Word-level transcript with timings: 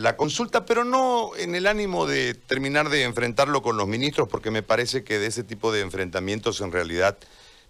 la 0.00 0.16
consulta, 0.16 0.64
pero 0.64 0.82
no 0.82 1.36
en 1.36 1.54
el 1.54 1.66
ánimo 1.66 2.06
de 2.06 2.32
terminar 2.32 2.88
de 2.88 3.02
enfrentarlo 3.02 3.60
con 3.60 3.76
los 3.76 3.86
ministros, 3.86 4.28
porque 4.28 4.50
me 4.50 4.62
parece 4.62 5.04
que 5.04 5.18
de 5.18 5.26
ese 5.26 5.44
tipo 5.44 5.72
de 5.72 5.82
enfrentamientos 5.82 6.62
en 6.62 6.72
realidad 6.72 7.18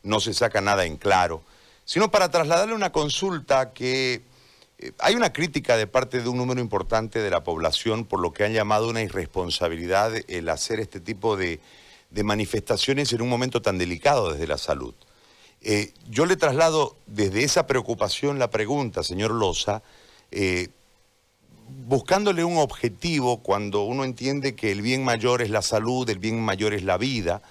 no 0.05 0.21
se 0.21 0.33
saca 0.33 0.61
nada 0.61 0.85
en 0.85 0.97
claro, 0.97 1.43
sino 1.85 2.13
para 2.13 2.31
trasladarle 2.31 2.73
una 2.73 2.93
consulta 2.93 3.73
que 3.73 4.23
eh, 4.79 4.93
hay 5.01 5.17
una 5.17 5.33
crítica 5.33 5.77
de 5.77 5.89
parte 5.89 6.23
de 6.23 6.29
un 6.29 6.37
número 6.37 6.61
importante 6.61 7.19
de 7.19 7.31
la 7.31 7.43
población 7.43 8.05
por 8.05 8.21
lo 8.21 8.33
que 8.33 8.45
han 8.45 8.53
llamado 8.53 8.89
una 8.89 9.03
irresponsabilidad 9.03 10.13
el 10.29 10.49
hacer 10.51 10.79
este 10.79 11.01
tipo 11.01 11.37
de, 11.37 11.59
manifestaciones 12.23 13.13
en 13.13 13.23
un 13.23 13.29
momento 13.29 13.61
tan 13.61 13.77
delicado 13.77 14.33
desde 14.33 14.47
la 14.47 14.57
salud. 14.57 14.95
Eh, 15.63 15.95
yo 16.09 16.27
le 16.27 16.37
traslado 16.37 16.97
desde 17.07 17.43
esa 17.43 17.67
preocupación 17.67 18.39
la 18.39 18.51
pregunta, 18.51 19.03
señor 19.03 19.33
Loza, 19.33 19.83
eh, 20.31 20.69
buscándole 21.87 22.45
un 22.45 22.59
objetivo 22.59 23.43
cuando 23.43 23.83
uno 23.83 24.05
entiende 24.05 24.55
que 24.55 24.73
el 24.73 24.83
bien 24.83 25.05
mayor 25.05 25.43
es 25.43 25.51
la 25.51 25.63
salud, 25.63 26.09
el 26.09 26.19
bien 26.19 26.41
mayor 26.41 26.75
es 26.75 26.85
la 26.85 26.99
vida, 26.99 27.43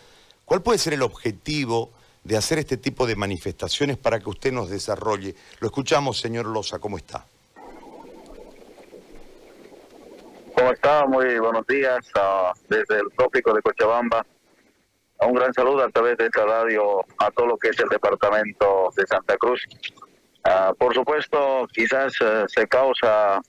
¿cuál 0.45 0.61
puede 0.61 0.77
ser 0.77 0.93
el 0.93 1.01
objetivo 1.01 1.91
de 2.23 2.37
hacer 2.37 2.59
este 2.59 2.77
tipo 2.77 3.07
de 3.07 3.15
manifestaciones 3.15 3.97
para 3.97 4.19
que 4.19 4.29
usted 4.29 4.51
nos 4.51 4.69
desarrolle? 4.69 5.35
Lo 5.59 5.67
escuchamos, 5.67 6.19
señor 6.19 6.45
Loza, 6.45 6.79
¿cómo 6.79 6.97
está? 6.97 7.25
¿Cómo 10.55 10.71
está? 10.71 11.05
Muy 11.05 11.39
buenos 11.39 11.65
días 11.67 11.99
ah, 12.15 12.53
desde 12.67 12.99
el 12.99 13.09
trópico 13.15 13.53
de 13.53 13.61
Cochabamba. 13.61 14.25
Un 15.21 15.33
gran 15.33 15.53
saludo 15.53 15.83
a 15.83 15.89
través 15.89 16.17
de 16.17 16.25
esta 16.25 16.45
radio 16.45 17.01
a 17.17 17.31
todo 17.31 17.47
lo 17.47 17.57
que 17.57 17.69
es 17.69 17.79
el 17.79 17.89
departamento 17.89 18.89
de 18.95 19.05
Santa 19.07 19.37
Cruz. 19.37 19.61
Ah, 20.43 20.73
por 20.77 20.93
supuesto, 20.93 21.67
quizás 21.73 22.13
eh, 22.21 22.45
se 22.47 22.67
causa 22.67 23.41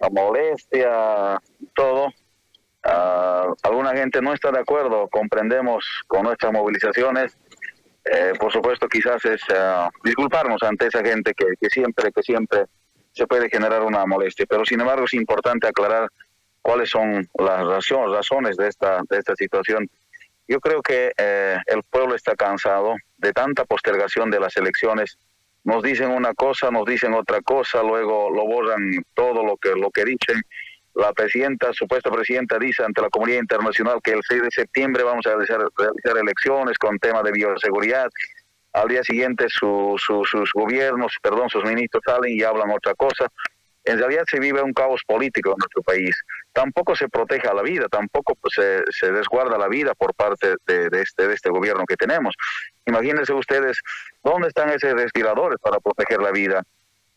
la 0.00 0.08
molestia, 0.10 1.40
todo. 1.74 2.08
Uh, 2.82 3.54
alguna 3.62 3.92
gente 3.92 4.22
no 4.22 4.32
está 4.32 4.50
de 4.50 4.60
acuerdo, 4.60 5.08
comprendemos 5.08 5.84
con 6.06 6.22
nuestras 6.22 6.52
movilizaciones. 6.52 7.36
Eh, 8.04 8.32
por 8.40 8.50
supuesto, 8.50 8.88
quizás 8.88 9.22
es 9.26 9.42
ah, 9.54 9.90
disculparnos 10.02 10.62
ante 10.62 10.86
esa 10.86 11.04
gente 11.04 11.34
que, 11.34 11.44
que, 11.60 11.68
siempre, 11.68 12.10
que 12.10 12.22
siempre 12.22 12.64
se 13.12 13.26
puede 13.26 13.50
generar 13.50 13.82
una 13.82 14.06
molestia. 14.06 14.46
Pero 14.48 14.64
sin 14.64 14.80
embargo 14.80 15.04
es 15.04 15.12
importante 15.12 15.68
aclarar 15.68 16.08
cuáles 16.62 16.88
son 16.88 17.28
las 17.38 17.66
razones 18.08 18.56
de 18.56 18.68
esta, 18.68 19.02
de 19.08 19.18
esta 19.18 19.36
situación. 19.36 19.88
Yo 20.48 20.60
creo 20.60 20.80
que 20.82 21.12
eh, 21.16 21.58
el 21.66 21.82
pueblo 21.82 22.14
está 22.14 22.34
cansado 22.34 22.94
de 23.18 23.32
tanta 23.32 23.64
postergación 23.66 24.30
de 24.30 24.40
las 24.40 24.56
elecciones 24.56 25.18
nos 25.64 25.82
dicen 25.82 26.10
una 26.10 26.34
cosa, 26.34 26.70
nos 26.70 26.84
dicen 26.86 27.14
otra 27.14 27.40
cosa, 27.42 27.82
luego 27.82 28.30
lo 28.30 28.46
borran 28.46 28.92
todo 29.14 29.44
lo 29.44 29.56
que 29.56 29.70
lo 29.74 29.90
que 29.90 30.04
dicen. 30.04 30.42
La 30.94 31.12
presidenta, 31.12 31.72
supuesta 31.72 32.10
presidenta, 32.10 32.58
dice 32.58 32.82
ante 32.82 33.00
la 33.00 33.10
comunidad 33.10 33.40
internacional 33.40 34.00
que 34.02 34.12
el 34.12 34.20
6 34.26 34.42
de 34.42 34.50
septiembre 34.50 35.04
vamos 35.04 35.24
a 35.26 35.30
realizar, 35.30 35.60
elecciones 36.04 36.76
con 36.78 36.98
tema 36.98 37.22
de 37.22 37.32
bioseguridad. 37.32 38.08
Al 38.72 38.88
día 38.88 39.02
siguiente 39.04 39.46
sus 39.48 40.02
gobiernos, 40.54 41.14
perdón, 41.22 41.48
sus 41.48 41.64
ministros 41.64 42.02
salen 42.04 42.36
y 42.36 42.42
hablan 42.42 42.70
otra 42.70 42.94
cosa 42.94 43.26
en 43.84 43.98
realidad 43.98 44.24
se 44.30 44.38
vive 44.38 44.62
un 44.62 44.72
caos 44.72 45.02
político 45.06 45.50
en 45.50 45.56
nuestro 45.58 45.82
país. 45.82 46.14
Tampoco 46.52 46.94
se 46.94 47.08
protege 47.08 47.48
a 47.48 47.54
la 47.54 47.62
vida, 47.62 47.86
tampoco 47.88 48.34
pues, 48.34 48.54
se, 48.54 48.82
se 48.90 49.12
desguarda 49.12 49.56
la 49.56 49.68
vida 49.68 49.94
por 49.94 50.14
parte 50.14 50.54
de, 50.66 50.88
este, 51.00 51.26
de 51.26 51.34
este 51.34 51.50
gobierno 51.50 51.84
que 51.86 51.96
tenemos. 51.96 52.34
Imagínense 52.86 53.32
ustedes, 53.32 53.78
¿dónde 54.22 54.48
están 54.48 54.70
esos 54.70 54.92
respiradores 54.92 55.58
para 55.60 55.80
proteger 55.80 56.20
la 56.20 56.30
vida? 56.30 56.62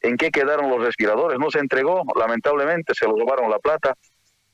¿En 0.01 0.17
qué 0.17 0.31
quedaron 0.31 0.69
los 0.69 0.83
respiradores? 0.83 1.39
No 1.39 1.49
se 1.49 1.59
entregó, 1.59 2.03
lamentablemente, 2.15 2.93
se 2.93 3.05
lo 3.05 3.17
robaron 3.17 3.49
la 3.49 3.59
plata. 3.59 3.95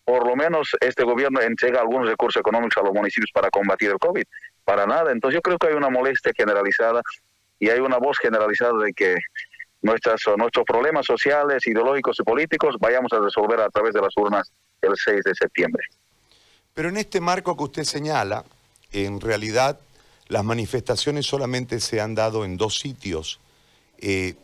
Por 0.03 0.25
lo 0.25 0.35
menos 0.35 0.71
este 0.80 1.03
gobierno 1.03 1.41
entrega 1.41 1.81
algunos 1.81 2.09
recursos 2.09 2.39
económicos 2.39 2.77
a 2.77 2.85
los 2.85 2.93
municipios 2.93 3.31
para 3.31 3.49
combatir 3.49 3.89
el 3.91 3.99
COVID. 3.99 4.23
Para 4.63 4.85
nada. 4.85 5.11
Entonces 5.11 5.35
yo 5.35 5.41
creo 5.41 5.57
que 5.57 5.67
hay 5.67 5.73
una 5.73 5.89
molestia 5.89 6.31
generalizada 6.35 7.02
y 7.59 7.69
hay 7.69 7.80
una 7.80 7.98
voz 7.98 8.17
generalizada 8.17 8.77
de 8.83 8.93
que 8.93 9.17
nuestras, 9.82 10.22
nuestros 10.38 10.66
problemas 10.66 11.06
sociales, 11.06 11.66
ideológicos 11.67 12.17
y 12.20 12.23
políticos 12.23 12.76
vayamos 12.80 13.12
a 13.14 13.20
resolver 13.20 13.60
a 13.62 13.70
través 13.70 13.94
de 13.94 14.02
las 14.02 14.16
urnas 14.17 14.52
el 14.82 14.92
6 14.95 15.23
de 15.23 15.36
septiembre. 15.36 15.84
Pero 16.73 16.90
en 16.90 16.98
este 16.98 17.20
marco 17.22 17.56
que 17.58 17.64
usted 17.64 17.84
señala, 17.84 18.44
en 18.92 19.20
realidad 19.22 19.80
las 20.28 20.44
manifestaciones 20.44 21.26
solamente 21.26 21.80
se 21.80 22.02
han 22.02 22.16
dado 22.16 22.45
en 22.45 22.58
dos 22.58 22.80
sitios. 22.80 23.40
Eh, 23.98 24.36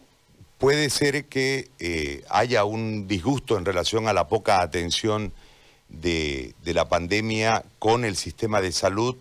puede 0.57 0.89
ser 0.89 1.25
que 1.25 1.69
eh, 1.79 2.23
haya 2.29 2.65
un 2.65 3.07
disgusto 3.07 3.57
en 3.57 3.65
relación 3.65 4.07
a 4.07 4.13
la 4.13 4.27
poca 4.27 4.61
atención 4.61 5.31
de, 5.89 6.55
de 6.63 6.73
la 6.73 6.89
pandemia 6.89 7.63
con 7.77 8.03
el 8.05 8.15
sistema 8.15 8.61
de 8.61 8.71
salud 8.71 9.15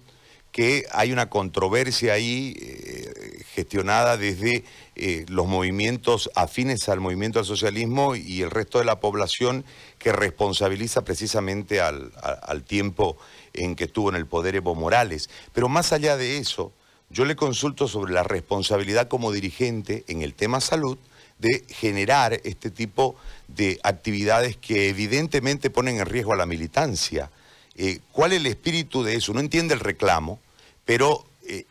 que 0.54 0.86
hay 0.92 1.10
una 1.10 1.28
controversia 1.28 2.12
ahí 2.12 2.54
eh, 2.60 3.23
gestionada 3.54 4.16
desde 4.16 4.64
eh, 4.96 5.24
los 5.28 5.46
movimientos 5.46 6.30
afines 6.34 6.88
al 6.88 7.00
movimiento 7.00 7.38
al 7.38 7.44
socialismo 7.44 8.16
y 8.16 8.42
el 8.42 8.50
resto 8.50 8.78
de 8.78 8.84
la 8.84 9.00
población 9.00 9.64
que 9.98 10.12
responsabiliza 10.12 11.04
precisamente 11.04 11.80
al, 11.80 12.12
al 12.42 12.64
tiempo 12.64 13.16
en 13.52 13.76
que 13.76 13.84
estuvo 13.84 14.10
en 14.10 14.16
el 14.16 14.26
poder 14.26 14.56
Evo 14.56 14.74
Morales. 14.74 15.30
Pero 15.52 15.68
más 15.68 15.92
allá 15.92 16.16
de 16.16 16.38
eso, 16.38 16.72
yo 17.10 17.24
le 17.24 17.36
consulto 17.36 17.86
sobre 17.86 18.12
la 18.12 18.24
responsabilidad 18.24 19.08
como 19.08 19.30
dirigente 19.30 20.04
en 20.08 20.22
el 20.22 20.34
tema 20.34 20.60
salud 20.60 20.98
de 21.38 21.64
generar 21.68 22.40
este 22.44 22.70
tipo 22.70 23.16
de 23.48 23.78
actividades 23.82 24.56
que 24.56 24.88
evidentemente 24.88 25.70
ponen 25.70 25.98
en 25.98 26.06
riesgo 26.06 26.32
a 26.32 26.36
la 26.36 26.46
militancia. 26.46 27.30
Eh, 27.76 28.00
¿Cuál 28.12 28.32
es 28.32 28.38
el 28.38 28.46
espíritu 28.46 29.02
de 29.02 29.16
eso? 29.16 29.32
No 29.32 29.40
entiende 29.40 29.74
el 29.74 29.80
reclamo, 29.80 30.40
pero 30.84 31.24
eh, 31.46 31.66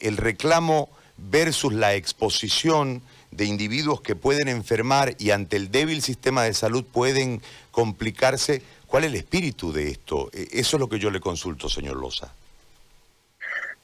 el, 0.00 0.16
reclamo 0.16 0.88
versus 1.16 1.72
la 1.72 1.94
exposición 1.94 3.02
de 3.30 3.44
individuos 3.44 4.00
que 4.00 4.16
pueden 4.16 4.48
enfermar 4.48 5.14
y 5.18 5.30
ante 5.30 5.56
el 5.56 5.70
débil 5.70 6.02
sistema 6.02 6.44
de 6.44 6.54
salud 6.54 6.84
pueden 6.84 7.42
complicarse, 7.70 8.62
¿cuál 8.86 9.04
es 9.04 9.10
el 9.10 9.16
espíritu 9.16 9.72
de 9.72 9.90
esto? 9.90 10.30
Eh, 10.32 10.48
eso 10.52 10.76
es 10.76 10.80
lo 10.80 10.88
que 10.88 10.98
yo 10.98 11.10
le 11.10 11.20
consulto, 11.20 11.68
señor 11.68 11.96
Loza. 11.96 12.32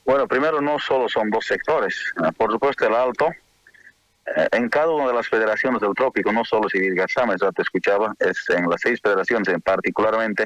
Bueno, 0.05 0.27
primero 0.27 0.61
no 0.61 0.79
solo 0.79 1.09
son 1.09 1.31
dos 1.31 1.45
sectores, 1.47 1.95
por 2.37 2.51
supuesto 2.51 2.87
el 2.87 2.95
alto, 2.95 3.29
en 4.53 4.69
cada 4.69 4.91
una 4.91 5.09
de 5.09 5.15
las 5.15 5.29
federaciones 5.29 5.81
del 5.81 5.95
trópico, 5.95 6.33
no 6.33 6.45
solo 6.45 6.69
si 6.69 6.79
Gazama, 6.91 7.35
ya 7.41 7.51
te 7.53 7.63
escuchaba, 7.63 8.15
es 8.19 8.39
en 8.51 8.69
las 8.69 8.81
seis 8.81 9.01
federaciones 9.03 9.49
en 9.49 9.61
particularmente, 9.61 10.45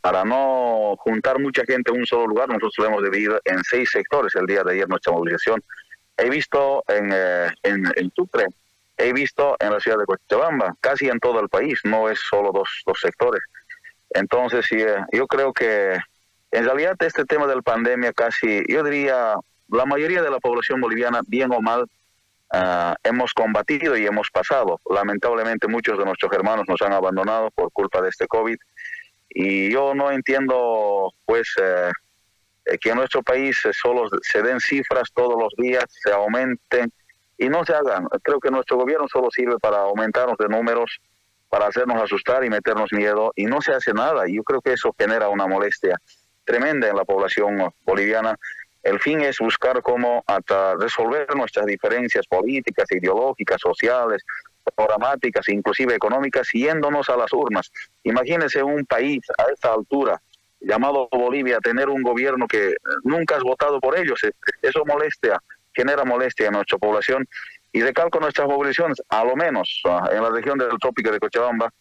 para 0.00 0.24
no 0.24 0.94
juntar 0.98 1.38
mucha 1.40 1.64
gente 1.64 1.90
en 1.90 2.00
un 2.00 2.06
solo 2.06 2.26
lugar, 2.26 2.48
nosotros 2.48 2.74
lo 2.78 2.86
hemos 2.86 3.02
dividido 3.02 3.40
en 3.44 3.62
seis 3.64 3.90
sectores 3.90 4.34
el 4.34 4.46
día 4.46 4.62
de 4.62 4.72
ayer 4.72 4.88
nuestra 4.88 5.12
movilización. 5.12 5.62
He 6.20 6.28
visto 6.28 6.84
en, 6.88 7.10
eh, 7.12 7.48
en, 7.62 8.10
Tucre, 8.10 8.46
he 8.96 9.12
visto 9.12 9.56
en 9.58 9.72
la 9.72 9.80
ciudad 9.80 9.98
de 9.98 10.04
Cochabamba, 10.04 10.74
casi 10.80 11.08
en 11.08 11.18
todo 11.18 11.40
el 11.40 11.48
país, 11.48 11.80
no 11.84 12.08
es 12.08 12.20
solo 12.20 12.52
dos, 12.52 12.82
dos 12.86 13.00
sectores. 13.00 13.42
Entonces, 14.10 14.66
sí, 14.68 14.76
eh, 14.76 14.96
yo 15.12 15.26
creo 15.26 15.52
que 15.52 15.98
en 16.50 16.64
realidad 16.64 16.96
este 17.00 17.24
tema 17.24 17.46
de 17.46 17.56
la 17.56 17.62
pandemia 17.62 18.12
casi, 18.12 18.62
yo 18.68 18.82
diría, 18.82 19.34
la 19.68 19.86
mayoría 19.86 20.22
de 20.22 20.30
la 20.30 20.40
población 20.40 20.80
boliviana, 20.80 21.20
bien 21.26 21.52
o 21.52 21.60
mal, 21.60 21.86
ah, 22.50 22.96
hemos 23.04 23.32
combatido 23.32 23.96
y 23.96 24.04
hemos 24.04 24.30
pasado. 24.30 24.80
Lamentablemente 24.90 25.68
muchos 25.68 25.96
de 25.96 26.04
nuestros 26.04 26.32
hermanos 26.32 26.66
nos 26.68 26.82
han 26.82 26.92
abandonado 26.92 27.50
por 27.52 27.70
culpa 27.72 28.02
de 28.02 28.08
este 28.08 28.26
COVID 28.26 28.56
y 29.30 29.70
yo 29.70 29.94
no 29.94 30.10
entiendo, 30.10 31.14
pues, 31.24 31.54
eh, 31.62 31.90
que 32.80 32.90
en 32.90 32.96
nuestro 32.96 33.22
país 33.22 33.58
solo 33.72 34.08
se 34.22 34.42
den 34.42 34.60
cifras 34.60 35.10
todos 35.14 35.40
los 35.40 35.52
días, 35.56 35.84
se 35.88 36.12
aumenten 36.12 36.92
y 37.38 37.48
no 37.48 37.64
se 37.64 37.74
hagan. 37.74 38.06
Creo 38.22 38.38
que 38.38 38.50
nuestro 38.50 38.76
gobierno 38.76 39.06
solo 39.08 39.30
sirve 39.30 39.58
para 39.58 39.78
aumentarnos 39.78 40.36
de 40.38 40.48
números, 40.48 41.00
para 41.48 41.66
hacernos 41.66 42.00
asustar 42.00 42.44
y 42.44 42.50
meternos 42.50 42.92
miedo 42.92 43.32
y 43.34 43.46
no 43.46 43.60
se 43.60 43.72
hace 43.72 43.92
nada. 43.92 44.24
Yo 44.28 44.42
creo 44.44 44.60
que 44.60 44.74
eso 44.74 44.94
genera 44.96 45.28
una 45.28 45.46
molestia 45.46 45.96
tremenda 46.44 46.88
en 46.88 46.96
la 46.96 47.04
población 47.04 47.72
boliviana. 47.84 48.36
El 48.82 48.98
fin 49.00 49.20
es 49.20 49.38
buscar 49.38 49.82
cómo 49.82 50.22
hasta 50.26 50.74
resolver 50.74 51.34
nuestras 51.34 51.66
diferencias 51.66 52.26
políticas, 52.26 52.90
ideológicas, 52.92 53.60
sociales, 53.60 54.22
programáticas, 54.74 55.48
inclusive 55.48 55.94
económicas, 55.94 56.48
yéndonos 56.52 57.08
a 57.08 57.16
las 57.16 57.32
urnas. 57.32 57.70
Imagínense 58.04 58.62
un 58.62 58.84
país 58.86 59.20
a 59.36 59.52
esta 59.52 59.72
altura, 59.72 60.20
llamado 60.60 61.08
Bolivia, 61.10 61.58
tener 61.60 61.88
un 61.88 62.02
gobierno 62.02 62.46
que 62.46 62.74
nunca 63.04 63.36
has 63.36 63.42
votado 63.42 63.80
por 63.80 63.98
ellos. 63.98 64.22
Eh, 64.24 64.32
eso 64.62 64.84
molestia, 64.84 65.40
genera 65.72 66.04
molestia 66.04 66.46
en 66.46 66.52
nuestra 66.52 66.78
población. 66.78 67.26
Y 67.72 67.82
recalco 67.82 68.18
nuestras 68.18 68.48
movilizaciones, 68.48 69.00
a 69.08 69.24
lo 69.24 69.36
menos 69.36 69.80
ah, 69.84 70.08
en 70.12 70.22
la 70.22 70.30
región 70.30 70.58
del 70.58 70.70
trópico 70.80 71.12
de 71.12 71.20
Cochabamba, 71.20 71.72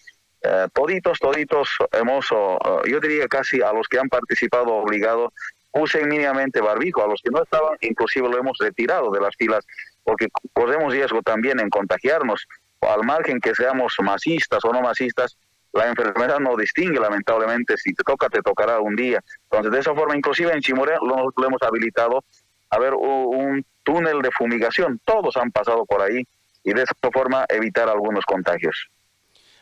eh, 0.41 0.67
toditos, 0.71 1.19
toditos 1.19 1.69
hemos, 1.91 2.27
ah, 2.31 2.81
yo 2.85 2.99
diría 2.99 3.27
casi 3.27 3.61
a 3.61 3.73
los 3.73 3.87
que 3.87 3.99
han 3.99 4.07
participado 4.07 4.75
obligado, 4.75 5.33
usen 5.71 6.07
mínimamente 6.07 6.61
barbijo, 6.61 7.03
a 7.03 7.07
los 7.07 7.21
que 7.21 7.31
no 7.31 7.43
estaban, 7.43 7.77
inclusive 7.81 8.29
lo 8.29 8.37
hemos 8.37 8.57
retirado 8.59 9.11
de 9.11 9.19
las 9.19 9.35
filas, 9.35 9.65
porque 10.03 10.27
corremos 10.53 10.93
riesgo 10.93 11.21
también 11.21 11.59
en 11.59 11.69
contagiarnos 11.69 12.47
al 12.81 13.03
margen 13.03 13.39
que 13.39 13.53
seamos 13.53 13.93
masistas 14.01 14.63
o 14.63 14.71
no 14.71 14.81
masistas, 14.81 15.37
la 15.73 15.87
enfermedad 15.87 16.39
no 16.39 16.55
distingue, 16.55 16.99
lamentablemente, 16.99 17.77
si 17.77 17.93
te 17.93 18.03
toca, 18.03 18.29
te 18.29 18.41
tocará 18.41 18.79
un 18.79 18.95
día. 18.95 19.23
Entonces, 19.43 19.71
de 19.71 19.79
esa 19.79 19.93
forma, 19.93 20.15
inclusive 20.15 20.51
en 20.51 20.61
Chimoré 20.61 20.95
lo, 21.01 21.45
hemos 21.45 21.61
habilitado 21.61 22.23
a 22.69 22.79
ver 22.79 22.93
un 22.93 23.65
túnel 23.83 24.21
de 24.21 24.31
fumigación. 24.31 24.99
Todos 25.03 25.37
han 25.37 25.51
pasado 25.51 25.85
por 25.85 26.01
ahí 26.01 26.23
y 26.63 26.73
de 26.73 26.83
esa 26.83 26.93
forma 27.13 27.45
evitar 27.49 27.89
algunos 27.89 28.25
contagios. 28.25 28.89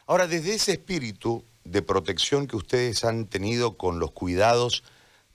Ahora, 0.05 0.27
desde 0.27 0.55
ese 0.55 0.73
espíritu 0.73 1.43
de 1.63 1.81
protección 1.81 2.47
que 2.47 2.55
ustedes 2.55 3.03
han 3.03 3.27
tenido 3.27 3.77
con 3.77 3.99
los 3.99 4.11
cuidados 4.11 4.83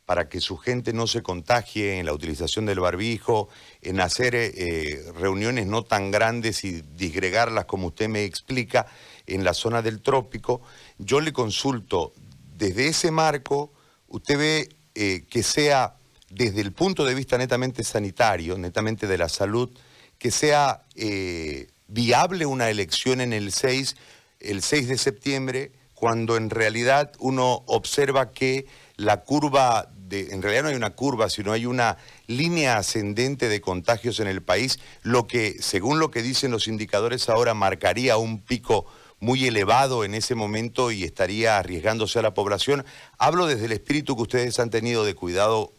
para 0.06 0.28
que 0.28 0.40
su 0.40 0.56
gente 0.56 0.92
no 0.92 1.06
se 1.06 1.22
contagie 1.22 1.98
en 1.98 2.06
la 2.06 2.12
utilización 2.12 2.66
del 2.66 2.80
barbijo, 2.80 3.48
en 3.80 4.00
hacer 4.00 4.34
eh, 4.34 5.04
reuniones 5.14 5.66
no 5.66 5.84
tan 5.84 6.10
grandes 6.10 6.64
y 6.64 6.82
disgregarlas 6.82 7.66
como 7.66 7.88
usted 7.88 8.08
me 8.08 8.24
explica 8.24 8.86
en 9.26 9.44
la 9.44 9.54
zona 9.54 9.82
del 9.82 10.02
trópico, 10.02 10.62
yo 10.98 11.20
le 11.20 11.32
consulto, 11.32 12.12
desde 12.56 12.88
ese 12.88 13.10
marco, 13.10 13.72
usted 14.08 14.38
ve 14.38 14.68
eh, 14.94 15.24
que 15.30 15.42
sea 15.42 15.96
desde 16.28 16.60
el 16.60 16.72
punto 16.72 17.04
de 17.04 17.14
vista 17.14 17.38
netamente 17.38 17.84
sanitario, 17.84 18.58
netamente 18.58 19.06
de 19.06 19.18
la 19.18 19.28
salud, 19.28 19.70
que 20.18 20.30
sea 20.30 20.82
eh, 20.94 21.68
viable 21.88 22.46
una 22.46 22.70
elección 22.70 23.20
en 23.20 23.32
el 23.32 23.52
6, 23.52 23.96
el 24.40 24.62
6 24.62 24.88
de 24.88 24.98
septiembre, 24.98 25.72
cuando 25.94 26.36
en 26.36 26.50
realidad 26.50 27.12
uno 27.18 27.62
observa 27.66 28.32
que 28.32 28.66
la 28.96 29.22
curva 29.22 29.90
de, 29.96 30.32
en 30.32 30.42
realidad 30.42 30.64
no 30.64 30.68
hay 30.70 30.74
una 30.74 30.90
curva, 30.90 31.30
sino 31.30 31.52
hay 31.52 31.66
una 31.66 31.96
línea 32.26 32.76
ascendente 32.76 33.48
de 33.48 33.60
contagios 33.60 34.20
en 34.20 34.26
el 34.26 34.42
país, 34.42 34.78
lo 35.02 35.26
que, 35.26 35.56
según 35.60 35.98
lo 35.98 36.10
que 36.10 36.22
dicen 36.22 36.50
los 36.50 36.68
indicadores 36.68 37.28
ahora, 37.28 37.54
marcaría 37.54 38.16
un 38.16 38.40
pico 38.40 38.86
muy 39.20 39.46
elevado 39.46 40.04
en 40.04 40.14
ese 40.14 40.34
momento 40.34 40.90
y 40.90 41.04
estaría 41.04 41.56
arriesgándose 41.56 42.18
a 42.18 42.22
la 42.22 42.34
población. 42.34 42.84
Hablo 43.18 43.46
desde 43.46 43.66
el 43.66 43.72
espíritu 43.72 44.16
que 44.16 44.22
ustedes 44.22 44.58
han 44.58 44.70
tenido 44.70 45.04
de 45.04 45.14
cuidado 45.14 45.72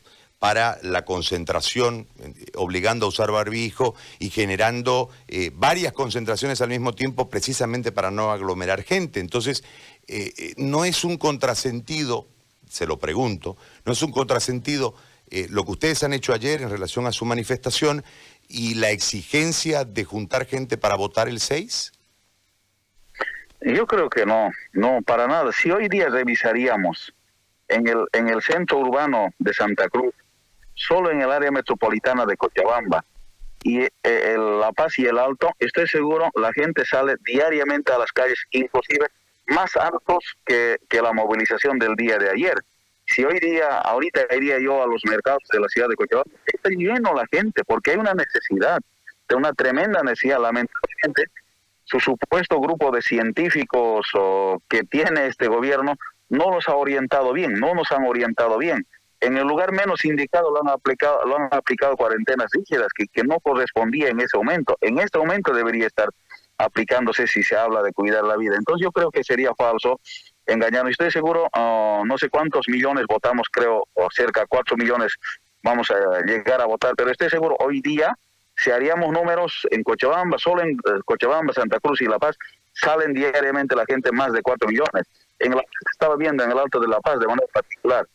para 0.44 0.78
la 0.82 1.06
concentración, 1.06 2.06
obligando 2.56 3.06
a 3.06 3.10
usar 3.10 3.32
barbijo 3.32 3.96
y 4.20 4.30
generando 4.30 5.08
eh, 5.30 5.52
varias 5.54 5.94
concentraciones 5.94 6.60
al 6.60 6.68
mismo 6.68 6.94
tiempo 6.94 7.30
precisamente 7.30 7.94
para 7.94 8.12
no 8.12 8.30
aglomerar 8.30 8.84
gente. 8.84 9.22
Entonces, 9.22 9.64
eh, 10.08 10.34
eh, 10.38 10.54
no 10.58 10.84
es 10.84 11.06
un 11.06 11.16
contrasentido, 11.16 12.28
se 12.70 12.86
lo 12.86 12.98
pregunto, 12.98 13.58
no 13.86 13.94
es 13.94 14.02
un 14.02 14.12
contrasentido 14.12 14.96
lo 15.50 15.64
que 15.64 15.72
ustedes 15.72 16.04
han 16.04 16.14
hecho 16.14 16.34
ayer 16.34 16.62
en 16.62 16.70
relación 16.70 17.08
a 17.08 17.12
su 17.12 17.26
manifestación 17.26 18.04
y 18.48 18.76
la 18.76 18.92
exigencia 18.92 19.84
de 19.84 20.04
juntar 20.04 20.46
gente 20.46 20.78
para 20.78 20.96
votar 20.96 21.28
el 21.28 21.40
6? 21.40 21.92
Yo 23.62 23.88
creo 23.88 24.10
que 24.10 24.26
no, 24.26 24.52
no, 24.74 25.02
para 25.02 25.26
nada. 25.28 25.52
Si 25.52 25.72
hoy 25.72 25.88
día 25.88 26.10
revisaríamos 26.10 27.14
en 27.70 27.88
el, 27.88 28.06
en 28.12 28.28
el 28.28 28.42
centro 28.42 28.80
urbano 28.80 29.30
de 29.40 29.54
Santa 29.54 29.88
Cruz, 29.90 30.14
solo 30.74 31.12
en 31.12 31.22
el 31.22 31.32
área 31.32 31.50
metropolitana 31.50 32.26
de 32.26 32.36
Cochabamba 32.36 33.06
y 33.64 33.80
eh, 33.80 34.36
La 34.60 34.72
Paz 34.74 35.00
y 35.00 35.06
el 35.06 35.18
Alto, 35.18 35.50
estoy 35.60 35.88
seguro 35.88 36.30
la 36.36 36.52
gente 36.52 36.84
sale 36.86 37.16
diariamente 37.26 37.94
a 37.94 37.98
las 37.98 38.12
calles, 38.12 38.38
inclusive 38.52 39.08
más 39.48 39.76
altos 39.76 40.24
que, 40.46 40.78
que 40.90 41.02
la 41.02 41.14
movilización 41.14 41.80
del 41.80 41.96
día 41.96 42.18
de 42.18 42.30
ayer. 42.30 42.56
Si 43.06 43.24
hoy 43.24 43.40
día, 43.40 43.80
ahorita 43.80 44.22
iría 44.36 44.60
yo 44.60 44.82
a 44.82 44.88
los 44.88 45.04
mercados 45.06 45.44
de 45.52 45.60
la 45.60 45.68
ciudad 45.68 45.90
de 45.90 45.96
Cochabamba, 45.96 46.32
está 46.46 46.70
lleno 46.70 47.14
la 47.14 47.26
gente 47.32 47.64
porque 47.66 47.92
hay 47.92 47.98
una 47.98 48.14
necesidad, 48.14 48.80
de 49.28 49.36
una 49.36 49.54
tremenda 49.54 50.02
necesidad, 50.04 50.40
lamentablemente 50.40 51.26
su 51.86 52.00
supuesto 52.00 52.60
grupo 52.60 52.92
de 52.92 53.02
científicos 53.02 54.08
o, 54.16 54.62
que 54.70 54.84
tiene 54.84 55.28
este 55.28 55.48
gobierno 55.48 55.96
no 56.30 56.50
los 56.50 56.68
ha 56.68 56.76
orientado 56.76 57.34
bien, 57.34 57.54
no 57.54 57.76
nos 57.76 57.92
han 57.92 58.06
orientado 58.06 58.58
bien. 58.58 58.88
En 59.20 59.38
el 59.38 59.48
lugar 59.48 59.72
menos 59.72 60.04
indicado 60.04 60.52
lo 60.52 60.62
han 60.62 60.70
aplicado, 60.70 61.24
lo 61.26 61.38
han 61.38 61.50
aplicado 61.52 61.96
cuarentenas 61.96 62.48
rígidas 62.52 62.88
que, 62.96 63.06
que 63.08 63.24
no 63.24 63.40
correspondía 63.40 64.10
en 64.10 64.20
ese 64.20 64.38
momento. 64.38 64.78
En 64.82 65.00
este 65.00 65.20
momento 65.20 65.54
debería 65.54 65.88
estar 65.88 66.10
aplicándose 66.58 67.28
si 67.28 67.44
se 67.44 67.56
habla 67.56 67.82
de 67.82 67.92
cuidar 67.94 68.24
la 68.24 68.38
vida. 68.38 68.56
Entonces 68.58 68.84
yo 68.84 68.92
creo 68.92 69.12
que 69.12 69.24
sería 69.24 69.54
falso 69.56 70.00
engañarnos. 70.46 70.92
Estoy 70.92 71.12
seguro, 71.12 71.48
ah, 71.54 72.04
no 72.06 72.18
sé 72.18 72.30
cuántos 72.30 72.68
millones 72.68 73.06
votamos, 73.08 73.48
creo, 73.52 73.88
o 73.94 74.08
cerca 74.12 74.42
de 74.42 74.48
cuatro 74.48 74.78
millones 74.78 75.14
vamos 75.64 75.90
a 75.92 76.22
llegar 76.26 76.62
a 76.62 76.66
votar, 76.66 76.94
pero 76.96 77.10
estoy 77.10 77.30
seguro 77.30 77.56
hoy 77.60 77.82
día 77.82 78.14
si 78.56 78.72
haríamos 78.72 79.12
números 79.12 79.68
en 79.72 79.84
Cochabamba, 79.84 80.38
solo 80.38 80.62
en 80.62 80.72
eh, 80.72 81.02
Cochabamba, 81.06 81.54
Santa 81.54 81.80
Cruz 81.80 82.02
y 82.02 82.06
La 82.06 82.20
Paz, 82.20 82.38
salen 82.74 83.14
diariamente 83.14 83.76
la 83.76 83.86
gente 83.86 84.12
más 84.12 84.32
de 84.32 84.42
4 84.42 84.70
millones. 84.70 85.08
En 85.40 85.56
la, 85.56 85.64
estaba 85.92 86.16
viendo 86.16 86.44
en 86.44 86.52
el 86.52 86.60
Alto 86.60 86.80
de 86.80 86.88
La 86.88 87.00
Paz 87.00 87.20
de 87.20 87.28
manera 87.28 87.48
particular, 87.52 88.08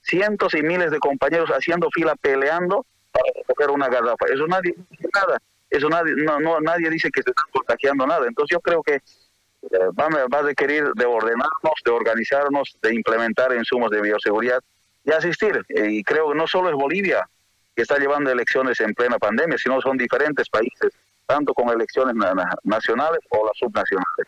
cientos 0.00 0.54
y 0.54 0.62
miles 0.62 0.90
de 0.90 0.98
compañeros 0.98 1.50
haciendo 1.50 1.88
fila 1.92 2.14
peleando 2.16 2.84
para 3.12 3.24
recoger 3.36 3.70
una 3.70 3.88
garrafa. 3.88 4.26
Eso 4.32 4.46
nadie 4.46 4.74
dice 4.90 5.08
nada. 5.14 5.40
Eso 5.70 5.88
nadie, 5.88 6.14
no, 6.16 6.38
no, 6.40 6.60
nadie 6.60 6.88
dice 6.90 7.10
que 7.10 7.22
se 7.22 7.30
está 7.30 7.42
contagiando 7.52 8.06
nada. 8.06 8.26
Entonces 8.26 8.54
yo 8.54 8.60
creo 8.60 8.82
que 8.82 8.94
eh, 8.94 9.78
va, 9.98 10.38
a 10.38 10.42
requerir 10.42 10.84
de 10.94 11.04
ordenarnos, 11.04 11.74
de 11.84 11.90
organizarnos, 11.90 12.76
de 12.82 12.94
implementar 12.94 13.54
insumos 13.54 13.90
de 13.90 14.00
bioseguridad 14.00 14.60
y 15.04 15.12
asistir. 15.12 15.64
Y 15.68 16.02
creo 16.04 16.30
que 16.30 16.36
no 16.36 16.46
solo 16.46 16.68
es 16.68 16.74
Bolivia, 16.74 17.28
que 17.74 17.82
está 17.82 17.98
llevando 17.98 18.30
elecciones 18.30 18.78
en 18.80 18.94
plena 18.94 19.18
pandemia, 19.18 19.58
sino 19.58 19.80
son 19.80 19.96
diferentes 19.96 20.48
países, 20.48 20.92
tanto 21.26 21.54
con 21.54 21.68
elecciones 21.70 22.14
nacionales 22.62 23.20
o 23.30 23.46
las 23.46 23.56
subnacionales. 23.58 24.26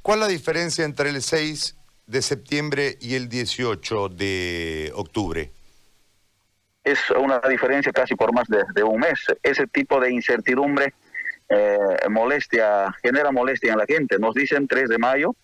¿Cuál 0.00 0.20
la 0.20 0.28
diferencia 0.28 0.84
entre 0.84 1.10
el 1.10 1.22
6 1.22 1.76
de 2.06 2.22
septiembre 2.22 2.98
y 3.00 3.14
el 3.14 3.28
18 3.28 4.08
de 4.08 4.90
octubre? 4.94 5.52
Es 6.84 7.10
una 7.10 7.40
diferencia 7.48 7.92
casi 7.92 8.14
por 8.14 8.32
más 8.34 8.46
de, 8.48 8.82
un 8.82 9.00
mes. 9.00 9.26
Ese 9.42 9.66
tipo 9.66 10.00
de 10.00 10.12
incertidumbre 10.12 10.94
eh, 11.48 12.08
molestia, 12.10 12.92
genera 13.02 13.30
molestia 13.30 13.72
en 13.72 13.78
la 13.78 13.86
gente. 13.86 14.18
Nos 14.18 14.34
dicen 14.34 14.66
3 14.66 14.88
de 14.88 14.98
mayo, 14.98 15.34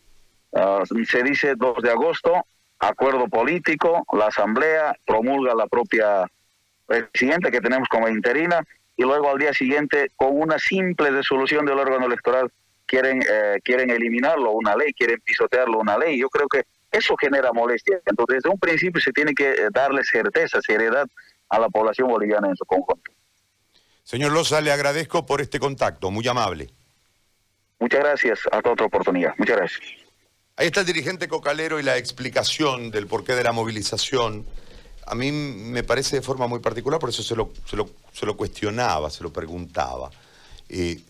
ah, 0.55 0.82
se 1.06 1.23
dice 1.23 1.55
2 1.56 1.82
de 1.82 1.90
agosto, 1.90 2.44
acuerdo 2.79 3.29
político, 3.29 4.05
la 4.12 4.26
asamblea 4.26 4.96
promulga 5.06 5.55
la 5.55 5.67
propia 5.67 6.26
presidente 6.87 7.50
que 7.50 7.61
tenemos 7.61 7.88
como 7.88 8.08
interina 8.08 8.61
y 8.96 9.02
luego 9.02 9.31
al 9.31 9.38
día 9.38 9.52
siguiente 9.52 10.11
con 10.17 10.31
una 10.32 10.58
simple 10.58 11.11
resolución 11.11 11.67
del 11.67 11.79
órgano 11.79 12.06
electoral 12.06 12.50
quieren 12.87 13.23
eh, 13.23 13.58
quieren 13.62 13.90
eliminarlo 13.90 14.52
una 14.52 14.75
ley 14.75 14.93
quieren 14.94 15.20
pisotearlo 15.20 15.79
una 15.79 15.99
ley 15.99 16.19
yo 16.19 16.31
creo 16.31 16.49
que 16.49 16.64
eso 16.90 17.17
genera 17.20 17.52
molestia. 17.52 18.00
Entonces 18.07 18.37
desde 18.37 18.50
un 18.50 18.59
principio 18.59 19.00
se 19.00 19.12
tiene 19.12 19.35
que 19.35 19.50
eh, 19.50 19.68
darle 19.73 20.02
certeza 20.04 20.61
seriedad 20.61 21.07
a 21.49 21.59
la 21.59 21.68
población 21.68 22.09
boliviana 22.09 22.49
en 22.49 22.57
su 22.57 22.64
conjunto. 22.64 23.12
Señor 24.02 24.33
Loza 24.33 24.61
le 24.61 24.73
agradezco 24.73 25.26
por 25.26 25.40
este 25.40 25.59
contacto 25.61 26.11
muy 26.11 26.26
amable. 26.26 26.71
Muchas 27.78 28.00
gracias 28.00 28.40
hasta 28.50 28.71
otra 28.71 28.87
oportunidad. 28.87 29.35
Muchas 29.37 29.57
gracias. 29.57 29.80
Ahí 30.57 30.66
está 30.66 30.80
el 30.80 30.87
dirigente 30.87 31.28
cocalero 31.28 31.78
y 31.78 31.85
la 31.85 31.97
explicación 31.97 32.90
del 32.90 33.07
porqué 33.07 33.35
de 33.35 33.45
la 33.45 33.52
movilización. 33.52 34.45
A 35.07 35.14
mí 35.14 35.30
me 35.30 35.85
parece 35.85 36.16
de 36.16 36.23
forma 36.23 36.49
muy 36.49 36.59
particular, 36.59 36.99
por 36.99 37.11
eso 37.11 37.23
se 37.23 37.37
lo, 37.37 37.52
se 37.64 37.76
lo, 38.26 38.37
cuestionaba, 38.37 39.09
se 39.09 39.23
lo 39.23 39.33
preguntaba. 39.33 40.11
Eh, 40.68 41.00